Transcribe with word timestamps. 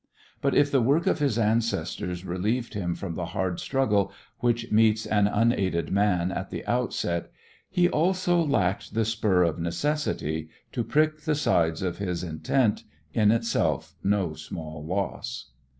But 0.41 0.55
if 0.55 0.71
the 0.71 0.81
work 0.81 1.05
of 1.05 1.19
his 1.19 1.37
ancestors 1.37 2.25
relieved 2.25 2.73
him 2.73 2.95
from 2.95 3.13
the 3.13 3.27
hard 3.37 3.59
struggle 3.59 4.11
which 4.39 4.71
meets 4.71 5.05
an 5.05 5.27
unaided 5.27 5.91
man 5.91 6.31
at 6.31 6.49
the 6.49 6.65
outset, 6.65 7.31
he 7.69 7.87
also 7.87 8.41
lacked 8.43 8.95
the 8.95 9.05
spur 9.05 9.43
of 9.43 9.59
necessity 9.59 10.49
to 10.71 10.83
prick 10.83 11.21
the 11.21 11.35
sides 11.35 11.83
of 11.83 11.99
his 11.99 12.23
intent, 12.23 12.83
in 13.13 13.29
itself 13.29 13.93
no 14.03 14.33
small 14.33 14.83
loss. 14.83 15.51